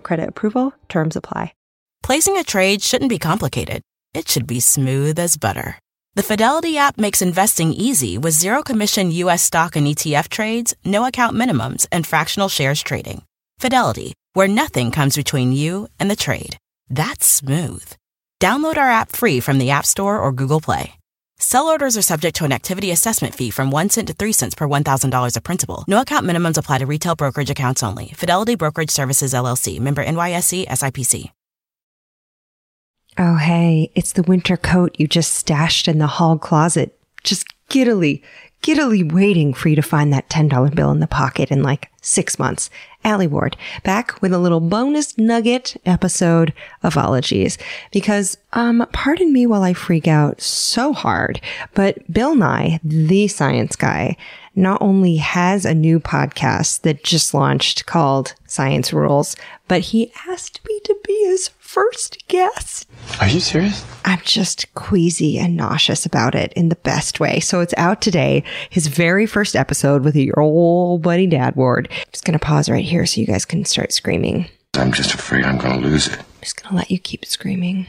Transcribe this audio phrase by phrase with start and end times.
[0.00, 1.52] credit approval, terms apply.
[2.02, 3.82] Placing a trade shouldn't be complicated.
[4.14, 5.78] It should be smooth as butter.
[6.14, 9.42] The Fidelity app makes investing easy with zero commission U.S.
[9.42, 13.22] stock and ETF trades, no account minimums, and fractional shares trading.
[13.58, 16.56] Fidelity, where nothing comes between you and the trade.
[16.88, 17.84] That's smooth.
[18.40, 20.99] Download our app free from the App Store or Google Play.
[21.42, 24.54] Sell orders are subject to an activity assessment fee from 1 cent to 3 cents
[24.54, 25.84] per $1,000 of principal.
[25.88, 28.12] No account minimums apply to retail brokerage accounts only.
[28.14, 31.32] Fidelity Brokerage Services LLC, member NYSE SIPC.
[33.16, 38.22] Oh, hey, it's the winter coat you just stashed in the hall closet, just giddily,
[38.62, 42.38] giddily waiting for you to find that $10 bill in the pocket in like six
[42.38, 42.70] months.
[43.04, 47.56] Alie Ward, back with a little bonus nugget episode of Ologies.
[47.92, 51.40] Because, um, pardon me while I freak out so hard,
[51.74, 54.16] but Bill Nye, the science guy,
[54.54, 59.36] not only has a new podcast that just launched called Science Rules,
[59.68, 62.88] but he asked me to be his first guest.
[63.20, 63.84] Are you serious?
[64.04, 67.38] I'm just queasy and nauseous about it in the best way.
[67.40, 71.88] So it's out today, his very first episode with your old buddy Dad Ward.
[72.12, 74.48] Just gonna pause right here so you guys can start screaming.
[74.74, 76.18] I'm just afraid I'm gonna lose it.
[76.18, 77.86] I'm just gonna let you keep screaming.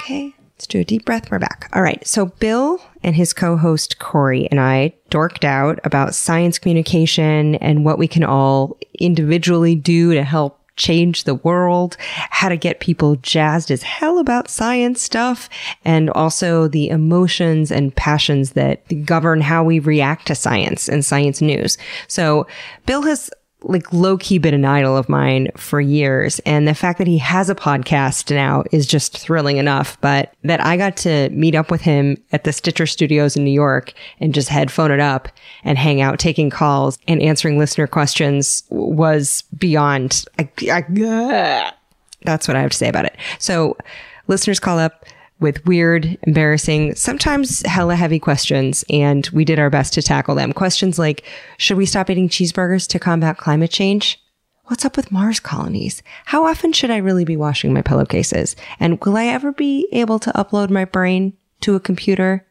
[0.00, 1.30] Okay, let's do a deep breath.
[1.30, 1.68] We're back.
[1.74, 2.04] All right.
[2.06, 7.98] So Bill and his co-host Corey and I dorked out about science communication and what
[7.98, 11.96] we can all individually do to help change the world,
[12.30, 15.48] how to get people jazzed as hell about science stuff,
[15.84, 21.40] and also the emotions and passions that govern how we react to science and science
[21.42, 21.76] news.
[22.08, 22.46] So
[22.86, 23.30] Bill has
[23.68, 26.38] like low key been an idol of mine for years.
[26.40, 30.00] And the fact that he has a podcast now is just thrilling enough.
[30.00, 33.50] But that I got to meet up with him at the Stitcher studios in New
[33.50, 35.28] York and just headphone it up
[35.64, 40.24] and hang out taking calls and answering listener questions was beyond.
[40.38, 41.72] I, I,
[42.22, 43.16] that's what I have to say about it.
[43.38, 43.76] So
[44.26, 45.04] listeners call up
[45.38, 50.52] with weird, embarrassing, sometimes hella heavy questions, and we did our best to tackle them.
[50.52, 51.24] Questions like,
[51.58, 54.20] should we stop eating cheeseburgers to combat climate change?
[54.64, 56.02] What's up with Mars colonies?
[56.24, 58.56] How often should I really be washing my pillowcases?
[58.80, 62.44] And will I ever be able to upload my brain to a computer?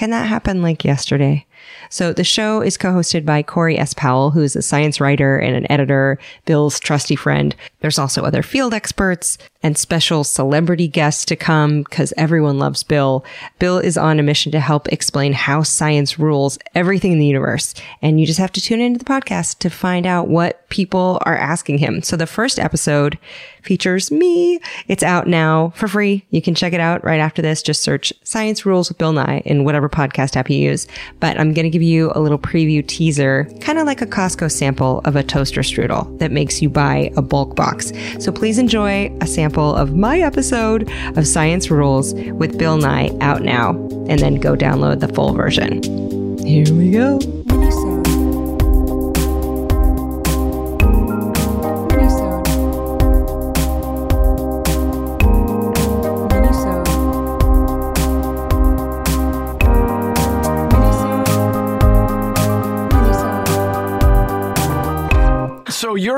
[0.00, 1.44] Can that happen like yesterday?
[1.90, 3.92] So the show is co-hosted by Corey S.
[3.92, 7.54] Powell, who's a science writer and an editor, Bill's trusty friend.
[7.80, 13.26] There's also other field experts and special celebrity guests to come because everyone loves Bill.
[13.58, 17.74] Bill is on a mission to help explain how science rules everything in the universe.
[18.00, 21.36] And you just have to tune into the podcast to find out what people are
[21.36, 22.02] asking him.
[22.02, 23.18] So the first episode
[23.62, 24.60] features me.
[24.88, 26.24] It's out now for free.
[26.30, 27.62] You can check it out right after this.
[27.62, 30.86] Just search Science Rules with Bill Nye in whatever podcast app you use.
[31.20, 34.50] But I'm going to give you a little preview teaser, kind of like a Costco
[34.50, 37.92] sample of a toaster strudel that makes you buy a bulk box.
[38.18, 43.42] So please enjoy a sample of my episode of Science Rules with Bill Nye out
[43.42, 43.70] now,
[44.08, 45.82] and then go download the full version.
[46.38, 47.39] Here we go.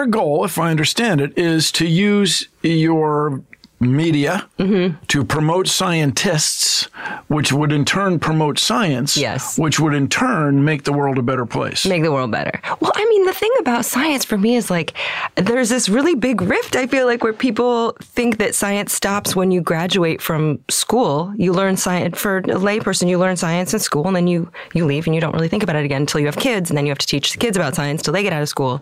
[0.02, 3.42] Your goal, if I understand it, is to use your
[3.80, 4.94] media Mm-hmm.
[5.08, 6.84] to promote scientists,
[7.26, 9.58] which would in turn promote science, Yes.
[9.58, 11.84] which would in turn make the world a better place.
[11.84, 12.60] make the world better.
[12.78, 14.94] Well, I mean, the thing about science for me is like
[15.34, 19.50] there's this really big rift, I feel like, where people think that science stops when
[19.50, 21.32] you graduate from school.
[21.36, 24.84] You learn science for a layperson, you learn science in school and then you, you
[24.84, 26.86] leave and you don't really think about it again until you have kids and then
[26.86, 28.80] you have to teach the kids about science till they get out of school.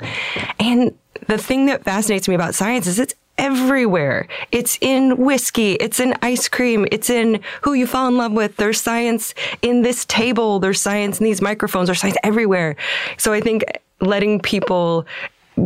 [0.58, 0.92] And
[1.26, 4.28] the thing that fascinates me about science is it's everywhere.
[4.52, 5.72] It's in whiskey.
[5.72, 6.86] It's in ice cream.
[6.92, 8.56] It's in who you fall in love with.
[8.56, 10.60] There's science in this table.
[10.60, 11.88] There's science in these microphones.
[11.88, 12.76] There's science everywhere.
[13.16, 13.64] So I think
[14.00, 15.06] letting people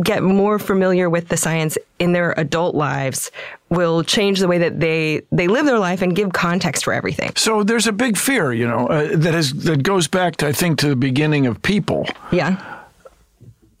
[0.03, 3.31] get more familiar with the science in their adult lives
[3.69, 7.31] will change the way that they they live their life and give context for everything.
[7.35, 10.79] So there's a big fear, you know, uh, that that goes back to I think
[10.79, 12.07] to the beginning of people.
[12.31, 12.74] Yeah.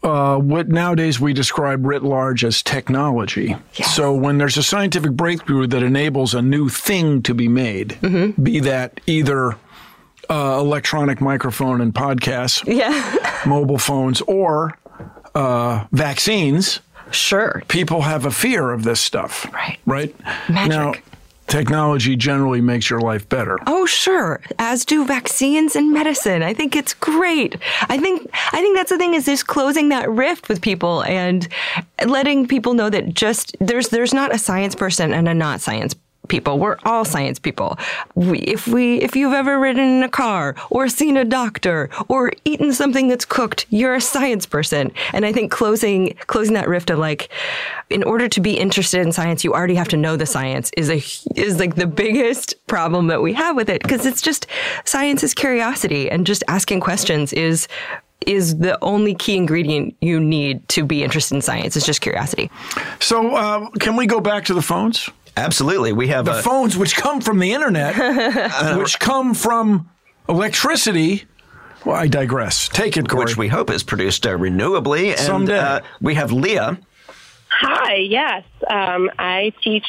[0.05, 3.55] Uh, what nowadays we describe writ large as technology.
[3.83, 7.97] So when there's a scientific breakthrough that enables a new thing to be made,
[8.41, 9.55] be that either
[10.29, 13.43] uh, electronic microphone and podcasts, Yeah.
[13.45, 14.77] mobile phones, or
[15.33, 16.79] uh, vaccines,
[17.11, 17.61] Sure.
[17.67, 19.51] people have a fear of this stuff.
[19.53, 19.77] Right.
[19.85, 20.15] Right.
[20.49, 20.69] Magic.
[20.69, 20.93] Now,
[21.47, 23.57] technology generally makes your life better.
[23.67, 24.41] Oh, sure.
[24.59, 26.43] As do vaccines and medicine.
[26.43, 27.55] I think it's great.
[27.83, 31.47] I think I think that's the thing is just closing that rift with people and
[32.05, 35.95] letting people know that just there's there's not a science person and a not science
[36.25, 36.59] people.
[36.59, 37.77] We're all science people.
[38.15, 42.31] We, if we if you've ever ridden in a car or seen a doctor or
[42.45, 44.91] eaten something that's cooked, you're a science person.
[45.13, 47.29] And I think closing closing that rift of like
[47.89, 50.89] in order to be interested in science, you already have to know the science is
[50.89, 50.97] a
[51.39, 54.47] is like the biggest problem that we have with it because it's just
[54.85, 57.67] science is curiosity and just asking questions is
[58.25, 61.75] is the only key ingredient you need to be interested in science.
[61.75, 62.49] It's just curiosity.
[62.99, 65.09] So, uh, can we go back to the phones?
[65.37, 65.93] Absolutely.
[65.93, 67.95] We have The a, phones, which come from the internet,
[68.77, 69.89] which come from
[70.29, 71.25] electricity.
[71.85, 72.67] Well, I digress.
[72.69, 73.25] Take it, Corey.
[73.25, 75.09] which we hope is produced uh, renewably.
[75.11, 75.57] And Someday.
[75.57, 76.79] Uh, we have Leah.
[77.49, 78.43] Hi, yes.
[78.69, 79.85] Um, I teach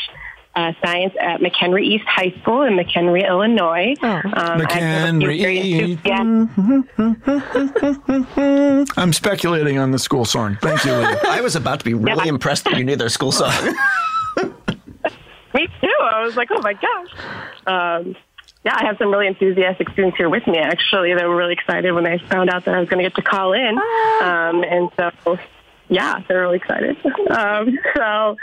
[0.54, 3.94] uh, science at McHenry East High School in McHenry, Illinois.
[4.02, 6.00] Um, I've been McHenry very East.
[6.04, 10.58] enthusiastic- I'm speculating on the school song.
[10.60, 11.18] Thank you, Leah.
[11.28, 13.52] I was about to be really impressed that you knew their school song.
[15.56, 15.88] Me too.
[16.02, 17.10] I was like, oh my gosh.
[17.66, 18.14] Um,
[18.62, 20.58] yeah, I have some really enthusiastic students here with me.
[20.58, 23.16] Actually, they were really excited when they found out that I was going to get
[23.16, 25.38] to call in, um, and so
[25.88, 26.96] yeah, they're really excited.
[27.30, 28.36] Um, so.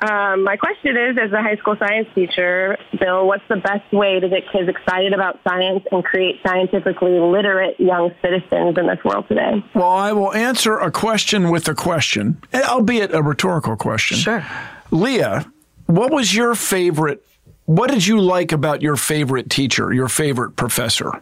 [0.00, 4.18] Um, my question is, as a high school science teacher, Bill, what's the best way
[4.18, 9.28] to get kids excited about science and create scientifically literate young citizens in this world
[9.28, 9.64] today?
[9.76, 14.16] Well, I will answer a question with a question, albeit a rhetorical question.
[14.16, 14.44] Sure.
[14.90, 15.46] Leah,
[15.86, 17.24] what was your favorite?
[17.66, 21.12] What did you like about your favorite teacher, your favorite professor?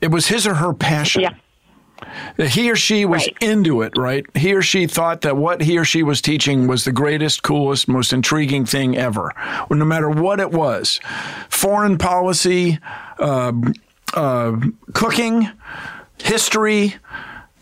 [0.00, 1.22] It was his or her passion.
[1.22, 1.34] Yeah.
[2.46, 3.36] He or she was Right.
[3.40, 4.26] into it, right?
[4.34, 7.88] He or she thought that what he or she was teaching was the greatest, coolest,
[7.88, 9.32] most intriguing thing ever,
[9.70, 11.00] no matter what it was.
[11.48, 12.78] Foreign policy,
[13.18, 13.52] uh,
[14.12, 14.56] uh,
[14.92, 15.48] cooking,
[16.22, 16.96] history,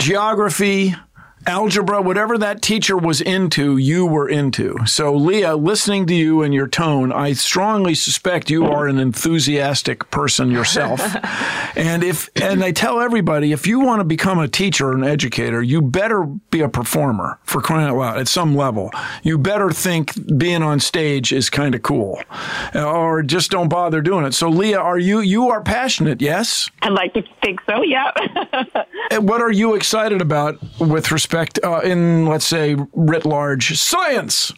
[0.01, 0.97] geography,
[1.47, 4.77] algebra, whatever that teacher was into, you were into.
[4.87, 10.11] So, Leah, listening to you and your tone, I strongly suspect you are an enthusiastic
[10.11, 11.01] person yourself.
[11.77, 15.05] and if and I tell everybody, if you want to become a teacher or an
[15.05, 18.91] educator, you better be a performer for crying out loud at some level.
[19.23, 22.23] You better think being on stage is kind of cool,
[22.75, 24.33] or just don't bother doing it.
[24.35, 26.21] So, Leah, are you you are passionate?
[26.21, 26.71] Yes.
[26.83, 28.11] I'd like to think so, yeah.
[29.11, 34.53] And what are you excited about with respect uh, in, let's say, writ large science?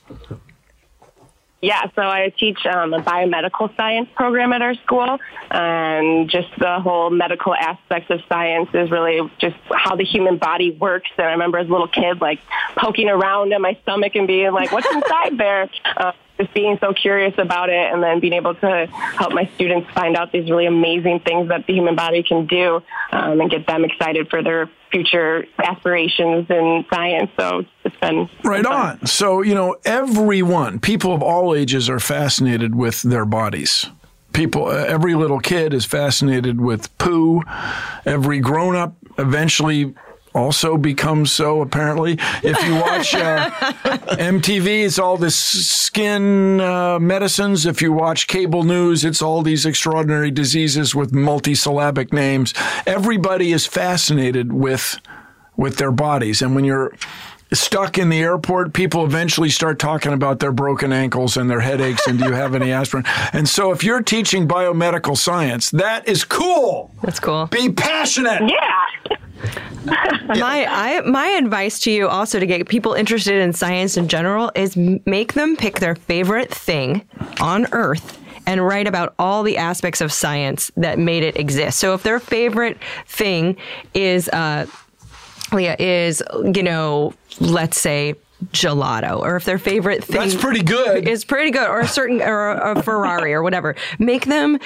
[1.62, 5.18] Yeah, so I teach um, a biomedical science program at our school,
[5.50, 10.70] and just the whole medical aspects of science is really just how the human body
[10.70, 11.08] works.
[11.16, 12.40] And I remember as a little kid, like
[12.76, 16.92] poking around in my stomach and being like, "What's inside there?" Uh, just being so
[16.92, 20.66] curious about it, and then being able to help my students find out these really
[20.66, 22.82] amazing things that the human body can do,
[23.12, 27.30] um, and get them excited for their future aspirations in science.
[27.38, 28.98] So it's been Right fun.
[29.00, 29.06] on.
[29.06, 33.90] So, you know, everyone, people of all ages are fascinated with their bodies.
[34.32, 37.42] People, every little kid is fascinated with poo.
[38.04, 39.94] Every grown up eventually
[40.36, 42.18] also becomes so, apparently.
[42.42, 43.50] If you watch uh,
[44.18, 47.64] MTV, it's all this skin uh, medicines.
[47.64, 52.52] If you watch cable news, it's all these extraordinary diseases with multisyllabic names.
[52.86, 55.00] Everybody is fascinated with
[55.56, 56.42] with their bodies.
[56.42, 56.92] And when you're
[57.52, 62.06] stuck in the airport, people eventually start talking about their broken ankles and their headaches
[62.06, 63.04] and do you have any aspirin?
[63.32, 66.90] And so if you're teaching biomedical science, that is cool.
[67.02, 67.46] That's cool.
[67.46, 68.42] Be passionate.
[68.42, 68.84] Yeah.
[70.26, 74.50] my I, my advice to you also to get people interested in science in general
[74.54, 77.06] is make them pick their favorite thing
[77.40, 81.78] on earth and write about all the aspects of science that made it exist.
[81.78, 83.56] So if their favorite thing
[83.94, 84.66] is uh
[85.52, 86.22] Leah is
[86.54, 88.14] you know, let's say
[88.52, 91.08] gelato or if their favorite thing That's pretty good.
[91.08, 94.58] is pretty good or a certain or a Ferrari or whatever make them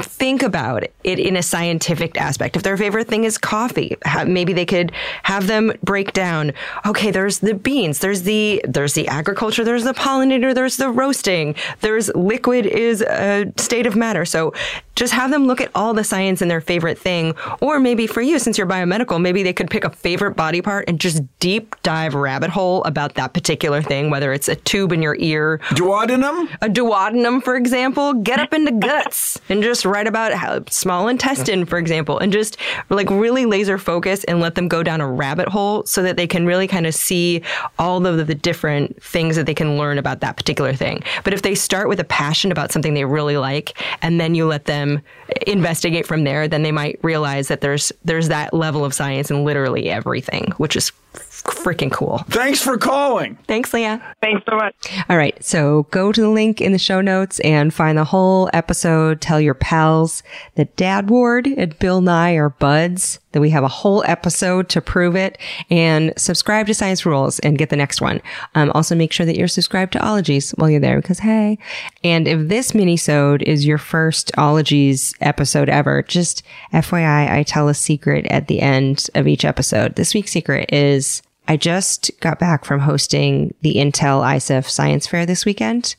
[0.00, 4.64] think about it in a scientific aspect if their favorite thing is coffee maybe they
[4.64, 4.92] could
[5.24, 6.52] have them break down
[6.86, 11.54] okay there's the beans there's the there's the agriculture there's the pollinator there's the roasting
[11.80, 14.52] there's liquid is a state of matter so
[14.94, 17.32] Just have them look at all the science in their favorite thing.
[17.60, 20.88] Or maybe for you, since you're biomedical, maybe they could pick a favorite body part
[20.88, 25.02] and just deep dive rabbit hole about that particular thing, whether it's a tube in
[25.02, 26.48] your ear, Duodenum?
[26.62, 31.66] a duodenum, for example, get up into guts and just write about how small intestine,
[31.66, 32.56] for example, and just
[32.90, 36.26] like really laser focus and let them go down a rabbit hole so that they
[36.26, 37.42] can really kind of see
[37.78, 41.02] all of the different things that they can learn about that particular thing.
[41.24, 44.46] But if they start with a passion about something they really like and then you
[44.46, 45.00] let them
[45.46, 49.44] investigate from there, then they might realize that there's there's that level of science in
[49.44, 50.92] literally everything, which is
[51.42, 52.18] freaking cool.
[52.28, 53.36] Thanks for calling.
[53.46, 54.02] Thanks, Leah.
[54.20, 54.74] Thanks so much.
[55.08, 55.42] All right.
[55.42, 59.20] So go to the link in the show notes and find the whole episode.
[59.20, 60.22] Tell your pals
[60.56, 64.80] that Dad Ward and Bill Nye are buds, that we have a whole episode to
[64.80, 65.38] prove it
[65.70, 68.20] and subscribe to Science Rules and get the next one.
[68.54, 71.58] Um, also make sure that you're subscribed to Ologies while you're there because hey,
[72.02, 76.42] and if this mini-sode is your first Ologies episode ever, just
[76.72, 79.96] FYI, I tell a secret at the end of each episode.
[79.96, 85.24] This week's secret is I just got back from hosting the Intel ISEF Science Fair
[85.24, 85.96] this weekend.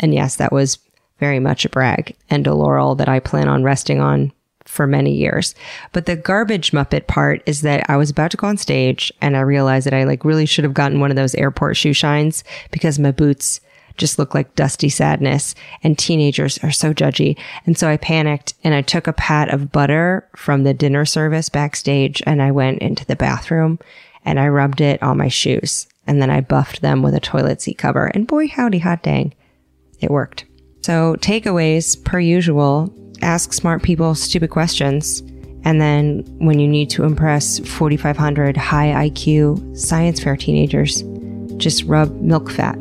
[0.00, 0.78] And yes, that was
[1.18, 4.32] very much a brag and a laurel that I plan on resting on
[4.66, 5.54] for many years.
[5.92, 9.36] But the garbage Muppet part is that I was about to go on stage and
[9.36, 12.44] I realized that I like really should have gotten one of those airport shoe shines
[12.70, 13.60] because my boots
[13.96, 17.38] just look like dusty sadness and teenagers are so judgy.
[17.64, 21.48] And so I panicked and I took a pat of butter from the dinner service
[21.48, 23.78] backstage and I went into the bathroom
[24.24, 25.86] and I rubbed it on my shoes.
[26.06, 28.06] And then I buffed them with a toilet seat cover.
[28.06, 29.34] And boy, howdy, hot dang,
[30.00, 30.44] it worked.
[30.82, 35.22] So, takeaways per usual ask smart people stupid questions.
[35.64, 41.02] And then, when you need to impress 4,500 high IQ science fair teenagers,
[41.56, 42.76] just rub milk fat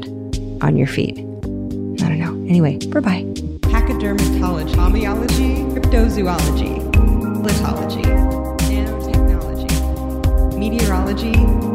[0.62, 1.18] on your feet.
[1.18, 2.36] I don't know.
[2.48, 3.24] Anyway, bye bye.
[3.62, 6.77] Pachydermatology, homeology, cryptozoology,
[7.42, 8.04] litology,
[8.60, 11.75] nanotechnology, meteorology,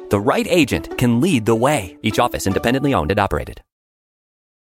[0.11, 1.97] The right agent can lead the way.
[2.03, 3.61] Each office independently owned and operated.